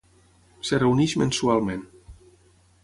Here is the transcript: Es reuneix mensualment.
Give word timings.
Es 0.63 0.71
reuneix 0.83 1.13
mensualment. 1.23 1.87